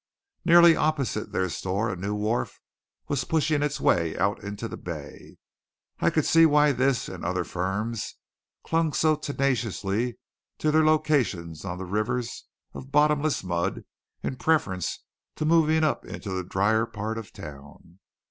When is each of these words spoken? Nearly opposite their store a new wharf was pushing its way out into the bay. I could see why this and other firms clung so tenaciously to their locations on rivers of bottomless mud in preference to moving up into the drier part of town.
Nearly 0.43 0.75
opposite 0.75 1.31
their 1.31 1.47
store 1.47 1.91
a 1.91 1.95
new 1.95 2.15
wharf 2.15 2.59
was 3.07 3.23
pushing 3.23 3.61
its 3.61 3.79
way 3.79 4.17
out 4.17 4.43
into 4.43 4.67
the 4.67 4.75
bay. 4.75 5.37
I 5.99 6.09
could 6.09 6.25
see 6.25 6.43
why 6.47 6.71
this 6.71 7.07
and 7.07 7.23
other 7.23 7.43
firms 7.43 8.15
clung 8.63 8.93
so 8.93 9.15
tenaciously 9.15 10.17
to 10.57 10.71
their 10.71 10.83
locations 10.83 11.63
on 11.63 11.77
rivers 11.77 12.45
of 12.73 12.91
bottomless 12.91 13.43
mud 13.43 13.83
in 14.23 14.37
preference 14.37 15.03
to 15.35 15.45
moving 15.45 15.83
up 15.83 16.03
into 16.03 16.31
the 16.31 16.43
drier 16.43 16.87
part 16.87 17.19
of 17.19 17.31
town. 17.31 17.99